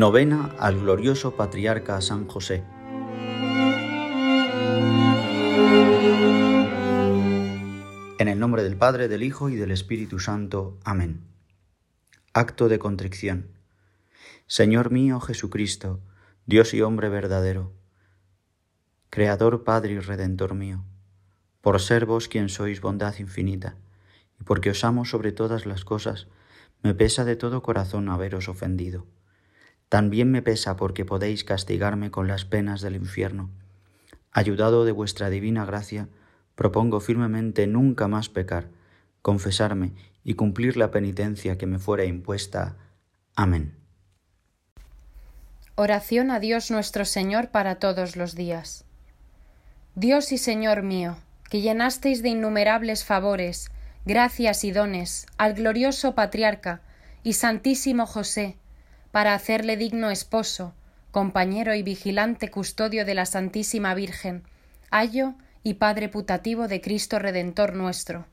Novena 0.00 0.56
al 0.58 0.80
glorioso 0.80 1.36
patriarca 1.36 2.00
San 2.00 2.26
José. 2.26 2.64
En 8.18 8.28
el 8.28 8.38
nombre 8.38 8.62
del 8.62 8.78
Padre, 8.78 9.08
del 9.08 9.22
Hijo 9.22 9.50
y 9.50 9.56
del 9.56 9.70
Espíritu 9.70 10.18
Santo. 10.18 10.78
Amén. 10.84 11.20
Acto 12.32 12.70
de 12.70 12.78
contrición. 12.78 13.48
Señor 14.46 14.90
mío 14.90 15.20
Jesucristo, 15.20 16.00
Dios 16.46 16.72
y 16.72 16.80
hombre 16.80 17.10
verdadero, 17.10 17.74
Creador, 19.10 19.64
Padre 19.64 19.92
y 19.92 19.98
Redentor 19.98 20.54
mío, 20.54 20.82
por 21.60 21.78
ser 21.78 22.06
vos 22.06 22.26
quien 22.26 22.48
sois 22.48 22.80
bondad 22.80 23.18
infinita, 23.18 23.76
y 24.40 24.44
porque 24.44 24.70
os 24.70 24.82
amo 24.82 25.04
sobre 25.04 25.32
todas 25.32 25.66
las 25.66 25.84
cosas, 25.84 26.26
me 26.82 26.94
pesa 26.94 27.26
de 27.26 27.36
todo 27.36 27.60
corazón 27.62 28.08
haberos 28.08 28.48
ofendido 28.48 29.04
también 29.90 30.30
me 30.30 30.40
pesa 30.40 30.76
porque 30.76 31.04
podéis 31.04 31.42
castigarme 31.42 32.12
con 32.12 32.28
las 32.28 32.44
penas 32.44 32.80
del 32.80 32.94
infierno. 32.94 33.50
Ayudado 34.30 34.84
de 34.84 34.92
vuestra 34.92 35.30
divina 35.30 35.64
gracia, 35.66 36.08
propongo 36.54 37.00
firmemente 37.00 37.66
nunca 37.66 38.06
más 38.06 38.28
pecar, 38.28 38.68
confesarme 39.20 39.92
y 40.22 40.34
cumplir 40.34 40.76
la 40.76 40.92
penitencia 40.92 41.58
que 41.58 41.66
me 41.66 41.80
fuera 41.80 42.04
impuesta. 42.04 42.76
Amén. 43.34 43.74
Oración 45.74 46.30
a 46.30 46.38
Dios 46.38 46.70
nuestro 46.70 47.04
Señor 47.04 47.48
para 47.48 47.80
todos 47.80 48.14
los 48.14 48.36
días. 48.36 48.84
Dios 49.96 50.30
y 50.30 50.38
Señor 50.38 50.84
mío, 50.84 51.16
que 51.50 51.62
llenasteis 51.62 52.22
de 52.22 52.28
innumerables 52.28 53.04
favores, 53.04 53.72
gracias 54.04 54.62
y 54.62 54.70
dones 54.70 55.26
al 55.36 55.54
glorioso 55.54 56.14
patriarca 56.14 56.80
y 57.24 57.32
santísimo 57.32 58.06
José, 58.06 58.56
para 59.12 59.34
hacerle 59.34 59.76
digno 59.76 60.10
esposo, 60.10 60.74
compañero 61.10 61.74
y 61.74 61.82
vigilante 61.82 62.50
custodio 62.50 63.04
de 63.04 63.14
la 63.14 63.26
Santísima 63.26 63.94
Virgen, 63.94 64.44
ayo 64.90 65.34
y 65.62 65.74
Padre 65.74 66.08
putativo 66.08 66.68
de 66.68 66.80
Cristo 66.80 67.18
Redentor 67.18 67.74
nuestro. 67.74 68.26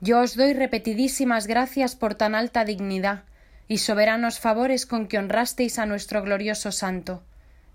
Yo 0.00 0.20
os 0.20 0.36
doy 0.36 0.54
repetidísimas 0.54 1.46
gracias 1.46 1.96
por 1.96 2.14
tan 2.14 2.34
alta 2.34 2.64
dignidad 2.64 3.24
y 3.66 3.78
soberanos 3.78 4.40
favores 4.40 4.86
con 4.86 5.06
que 5.06 5.18
honrasteis 5.18 5.78
a 5.78 5.86
nuestro 5.86 6.22
glorioso 6.22 6.72
Santo, 6.72 7.22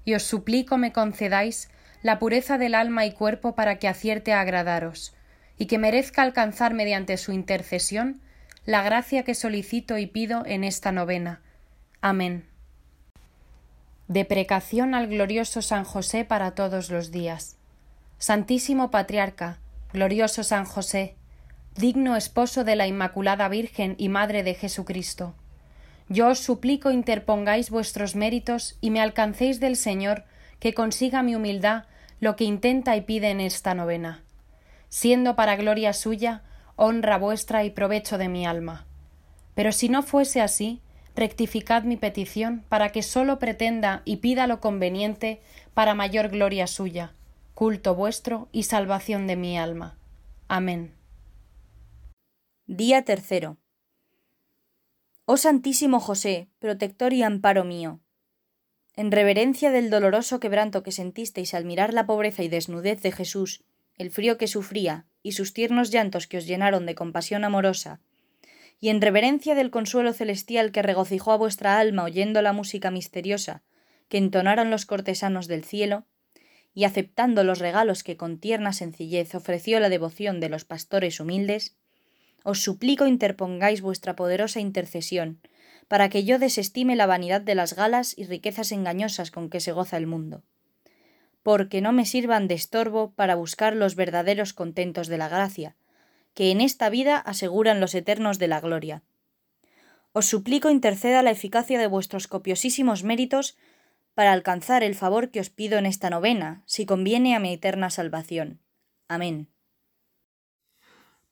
y 0.05 0.15
os 0.15 0.23
suplico 0.23 0.77
me 0.77 0.91
concedáis 0.91 1.69
la 2.01 2.19
pureza 2.19 2.57
del 2.57 2.75
alma 2.75 3.05
y 3.05 3.11
cuerpo 3.11 3.55
para 3.55 3.77
que 3.77 3.87
acierte 3.87 4.33
a 4.33 4.41
agradaros, 4.41 5.13
y 5.57 5.67
que 5.67 5.77
merezca 5.77 6.23
alcanzar 6.23 6.73
mediante 6.73 7.17
su 7.17 7.31
intercesión 7.31 8.21
la 8.65 8.81
gracia 8.81 9.23
que 9.23 9.35
solicito 9.35 9.97
y 9.97 10.07
pido 10.07 10.43
en 10.45 10.63
esta 10.63 10.91
novena, 10.91 11.41
Amén. 12.05 12.43
Deprecación 14.09 14.93
al 14.93 15.07
glorioso 15.07 15.61
San 15.61 15.85
José 15.85 16.25
para 16.25 16.51
todos 16.51 16.89
los 16.89 17.11
días. 17.11 17.55
Santísimo 18.17 18.91
Patriarca, 18.91 19.59
glorioso 19.93 20.43
San 20.43 20.65
José, 20.65 21.15
digno 21.77 22.17
esposo 22.17 22.65
de 22.65 22.75
la 22.75 22.87
Inmaculada 22.87 23.47
Virgen 23.47 23.95
y 23.97 24.09
Madre 24.09 24.43
de 24.43 24.53
Jesucristo. 24.53 25.33
Yo 26.09 26.27
os 26.27 26.39
suplico 26.39 26.91
interpongáis 26.91 27.69
vuestros 27.69 28.17
méritos 28.17 28.77
y 28.81 28.89
me 28.89 28.99
alcancéis 28.99 29.61
del 29.61 29.77
Señor 29.77 30.25
que 30.59 30.73
consiga 30.73 31.23
mi 31.23 31.35
humildad 31.35 31.85
lo 32.19 32.35
que 32.35 32.43
intenta 32.43 32.97
y 32.97 33.01
pide 33.03 33.29
en 33.29 33.39
esta 33.39 33.75
novena, 33.75 34.25
siendo 34.89 35.37
para 35.37 35.55
gloria 35.55 35.93
suya, 35.93 36.43
honra 36.75 37.17
vuestra 37.17 37.63
y 37.63 37.69
provecho 37.69 38.17
de 38.17 38.27
mi 38.27 38.45
alma. 38.45 38.87
Pero 39.55 39.71
si 39.71 39.87
no 39.87 40.03
fuese 40.03 40.41
así, 40.41 40.81
rectificad 41.15 41.83
mi 41.83 41.97
petición 41.97 42.63
para 42.69 42.89
que 42.89 43.03
sólo 43.03 43.39
pretenda 43.39 44.01
y 44.05 44.17
pida 44.17 44.47
lo 44.47 44.59
conveniente 44.59 45.41
para 45.73 45.93
mayor 45.93 46.29
gloria 46.29 46.67
suya, 46.67 47.13
culto 47.53 47.95
vuestro 47.95 48.49
y 48.51 48.63
salvación 48.63 49.27
de 49.27 49.35
mi 49.35 49.57
alma. 49.57 49.97
Amén. 50.47 50.93
Día 52.65 53.03
tercero. 53.03 53.57
Oh 55.25 55.37
Santísimo 55.37 55.99
José, 55.99 56.49
protector 56.59 57.13
y 57.13 57.23
amparo 57.23 57.63
mío. 57.63 57.99
En 58.95 59.11
reverencia 59.11 59.71
del 59.71 59.89
doloroso 59.89 60.39
quebranto 60.39 60.83
que 60.83 60.91
sentisteis 60.91 61.53
al 61.53 61.65
mirar 61.65 61.93
la 61.93 62.05
pobreza 62.05 62.43
y 62.43 62.47
desnudez 62.47 63.01
de 63.01 63.11
Jesús, 63.11 63.63
el 63.97 64.11
frío 64.11 64.37
que 64.37 64.47
sufría 64.47 65.05
y 65.23 65.31
sus 65.31 65.53
tiernos 65.53 65.91
llantos 65.91 66.27
que 66.27 66.37
os 66.37 66.45
llenaron 66.45 66.85
de 66.85 66.95
compasión 66.95 67.43
amorosa, 67.43 68.01
y 68.79 68.89
en 68.89 69.01
reverencia 69.01 69.55
del 69.55 69.71
consuelo 69.71 70.13
celestial 70.13 70.71
que 70.71 70.81
regocijó 70.81 71.31
a 71.31 71.37
vuestra 71.37 71.79
alma 71.79 72.03
oyendo 72.03 72.41
la 72.41 72.53
música 72.53 72.91
misteriosa 72.91 73.63
que 74.09 74.17
entonaron 74.17 74.69
los 74.69 74.85
cortesanos 74.85 75.47
del 75.47 75.63
cielo, 75.63 76.05
y 76.75 76.83
aceptando 76.85 77.43
los 77.43 77.59
regalos 77.59 78.03
que 78.03 78.17
con 78.17 78.39
tierna 78.39 78.73
sencillez 78.73 79.33
ofreció 79.35 79.79
la 79.79 79.89
devoción 79.89 80.39
de 80.39 80.49
los 80.49 80.65
pastores 80.65 81.19
humildes, 81.19 81.75
os 82.43 82.61
suplico 82.61 83.07
interpongáis 83.07 83.81
vuestra 83.81 84.15
poderosa 84.15 84.59
intercesión, 84.59 85.39
para 85.87 86.09
que 86.09 86.23
yo 86.23 86.39
desestime 86.39 86.95
la 86.95 87.05
vanidad 87.05 87.41
de 87.41 87.55
las 87.55 87.75
galas 87.75 88.17
y 88.17 88.25
riquezas 88.25 88.71
engañosas 88.71 89.31
con 89.31 89.49
que 89.49 89.59
se 89.59 89.71
goza 89.71 89.97
el 89.97 90.07
mundo, 90.07 90.43
porque 91.41 91.81
no 91.81 91.91
me 91.91 92.05
sirvan 92.05 92.47
de 92.47 92.55
estorbo 92.55 93.11
para 93.11 93.35
buscar 93.35 93.75
los 93.75 93.95
verdaderos 93.95 94.53
contentos 94.53 95.07
de 95.07 95.17
la 95.17 95.29
gracia, 95.29 95.75
que 96.33 96.51
en 96.51 96.61
esta 96.61 96.89
vida 96.89 97.17
aseguran 97.17 97.79
los 97.79 97.95
eternos 97.95 98.39
de 98.39 98.47
la 98.47 98.59
gloria. 98.59 99.03
Os 100.11 100.25
suplico 100.25 100.69
interceda 100.69 101.23
la 101.23 101.31
eficacia 101.31 101.79
de 101.79 101.87
vuestros 101.87 102.27
copiosísimos 102.27 103.03
méritos 103.03 103.57
para 104.13 104.31
alcanzar 104.31 104.83
el 104.83 104.95
favor 104.95 105.31
que 105.31 105.39
os 105.39 105.49
pido 105.49 105.77
en 105.77 105.85
esta 105.85 106.09
novena, 106.09 106.63
si 106.65 106.85
conviene 106.85 107.35
a 107.35 107.39
mi 107.39 107.53
eterna 107.53 107.89
salvación. 107.89 108.59
Amén. 109.07 109.49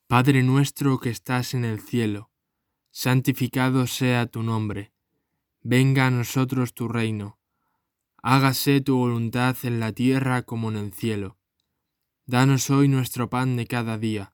Padre 0.08 0.44
nuestro 0.44 1.00
que 1.00 1.10
estás 1.10 1.54
en 1.54 1.64
el 1.64 1.80
cielo, 1.80 2.32
santificado 2.90 3.88
sea 3.88 4.26
tu 4.26 4.44
nombre, 4.44 4.92
venga 5.62 6.08
a 6.08 6.12
nosotros 6.12 6.74
tu 6.74 6.88
reino, 6.88 7.40
hágase 8.18 8.82
tu 8.82 8.98
voluntad 8.98 9.56
en 9.64 9.80
la 9.80 9.94
tierra 9.94 10.42
como 10.42 10.70
en 10.70 10.78
el 10.78 10.94
cielo. 10.94 11.38
Danos 12.26 12.70
hoy 12.70 12.88
nuestro 12.88 13.30
pan 13.30 13.56
de 13.56 13.68
cada 13.68 13.98
día 13.98 14.34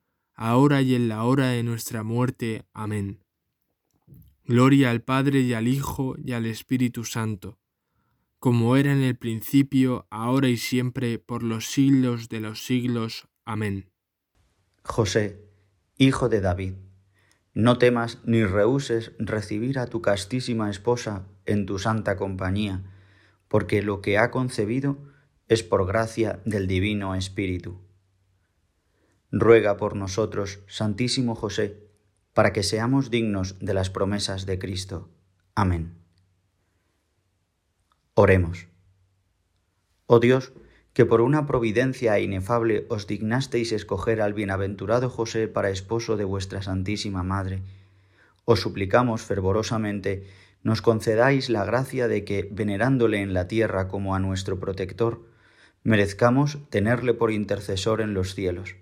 ahora 0.41 0.81
y 0.81 0.95
en 0.95 1.07
la 1.07 1.23
hora 1.23 1.49
de 1.49 1.61
nuestra 1.61 2.01
muerte. 2.01 2.65
Amén. 2.73 3.23
Gloria 4.43 4.89
al 4.89 5.03
Padre 5.03 5.41
y 5.41 5.53
al 5.53 5.67
Hijo 5.67 6.15
y 6.17 6.31
al 6.31 6.47
Espíritu 6.47 7.03
Santo, 7.03 7.59
como 8.39 8.75
era 8.75 8.91
en 8.91 9.03
el 9.03 9.15
principio, 9.15 10.07
ahora 10.09 10.49
y 10.49 10.57
siempre, 10.57 11.19
por 11.19 11.43
los 11.43 11.67
siglos 11.67 12.27
de 12.27 12.39
los 12.39 12.65
siglos. 12.65 13.27
Amén. 13.45 13.91
José, 14.83 15.45
hijo 15.99 16.27
de 16.27 16.41
David, 16.41 16.73
no 17.53 17.77
temas 17.77 18.17
ni 18.25 18.43
rehuses 18.43 19.11
recibir 19.19 19.77
a 19.77 19.85
tu 19.85 20.01
castísima 20.01 20.71
esposa 20.71 21.27
en 21.45 21.67
tu 21.67 21.77
santa 21.77 22.17
compañía, 22.17 22.81
porque 23.47 23.83
lo 23.83 24.01
que 24.01 24.17
ha 24.17 24.31
concebido 24.31 24.97
es 25.47 25.61
por 25.61 25.85
gracia 25.85 26.41
del 26.45 26.65
Divino 26.65 27.13
Espíritu 27.13 27.79
ruega 29.31 29.77
por 29.77 29.95
nosotros, 29.95 30.59
Santísimo 30.67 31.35
José, 31.35 31.77
para 32.33 32.53
que 32.53 32.63
seamos 32.63 33.09
dignos 33.09 33.57
de 33.59 33.73
las 33.73 33.89
promesas 33.89 34.45
de 34.45 34.59
Cristo. 34.59 35.09
Amén. 35.55 35.95
Oremos. 38.13 38.67
Oh 40.05 40.19
Dios, 40.19 40.51
que 40.93 41.05
por 41.05 41.21
una 41.21 41.45
providencia 41.45 42.19
inefable 42.19 42.85
os 42.89 43.07
dignasteis 43.07 43.71
escoger 43.71 44.21
al 44.21 44.33
bienaventurado 44.33 45.09
José 45.09 45.47
para 45.47 45.69
esposo 45.69 46.17
de 46.17 46.25
vuestra 46.25 46.61
Santísima 46.61 47.23
Madre, 47.23 47.61
os 48.43 48.59
suplicamos 48.59 49.21
fervorosamente 49.21 50.27
nos 50.63 50.81
concedáis 50.81 51.49
la 51.49 51.65
gracia 51.65 52.07
de 52.07 52.23
que, 52.23 52.47
venerándole 52.51 53.21
en 53.21 53.33
la 53.33 53.47
tierra 53.47 53.87
como 53.87 54.13
a 54.13 54.19
nuestro 54.19 54.59
protector, 54.59 55.25
merezcamos 55.83 56.59
tenerle 56.69 57.15
por 57.15 57.31
intercesor 57.31 58.01
en 58.01 58.13
los 58.13 58.35
cielos 58.35 58.75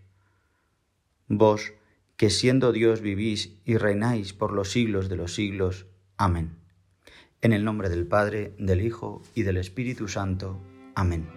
vos 1.29 1.73
que 2.17 2.29
siendo 2.29 2.73
Dios 2.73 2.99
vivís 2.99 3.53
y 3.63 3.77
reináis 3.77 4.33
por 4.33 4.51
los 4.51 4.71
siglos 4.71 5.07
de 5.07 5.15
los 5.15 5.33
siglos. 5.33 5.85
Amén. 6.17 6.57
En 7.41 7.53
el 7.53 7.63
nombre 7.63 7.87
del 7.87 8.05
Padre, 8.05 8.53
del 8.57 8.81
Hijo 8.81 9.21
y 9.35 9.43
del 9.43 9.55
Espíritu 9.55 10.09
Santo. 10.09 10.59
Amén. 10.95 11.29